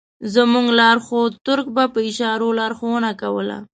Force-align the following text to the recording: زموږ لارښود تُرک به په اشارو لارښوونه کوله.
زموږ 0.33 0.67
لارښود 0.79 1.31
تُرک 1.45 1.67
به 1.75 1.83
په 1.93 1.99
اشارو 2.09 2.47
لارښوونه 2.59 3.09
کوله. 3.21 3.57